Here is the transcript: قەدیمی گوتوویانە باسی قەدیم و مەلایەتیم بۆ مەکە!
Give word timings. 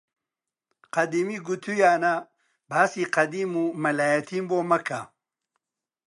قەدیمی 0.95 1.37
گوتوویانە 1.47 2.13
باسی 2.69 3.03
قەدیم 3.15 3.51
و 3.61 3.63
مەلایەتیم 3.83 4.45
بۆ 4.49 4.59
مەکە! 4.71 5.01